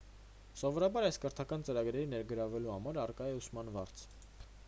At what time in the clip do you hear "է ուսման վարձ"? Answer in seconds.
3.35-4.05